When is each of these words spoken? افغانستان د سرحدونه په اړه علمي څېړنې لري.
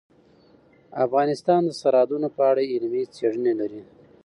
افغانستان 1.05 1.61
د 1.65 1.71
سرحدونه 1.81 2.27
په 2.35 2.41
اړه 2.51 2.61
علمي 2.73 3.03
څېړنې 3.15 3.53
لري. 3.61 3.81